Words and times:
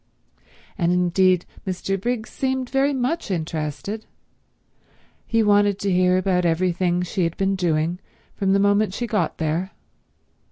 And 0.79 0.91
indeed 0.91 1.45
Mr. 1.67 1.95
Briggs 2.01 2.31
seemed 2.31 2.71
very 2.71 2.91
much 2.91 3.29
interested. 3.29 4.07
He 5.27 5.43
wanted 5.43 5.77
to 5.77 5.91
hear 5.91 6.13
all 6.13 6.17
about 6.17 6.43
everything 6.43 7.03
she 7.03 7.23
had 7.23 7.37
been 7.37 7.55
doing 7.55 7.99
from 8.35 8.53
the 8.53 8.57
moment 8.59 8.95
she 8.95 9.05
got 9.05 9.37
there. 9.37 9.73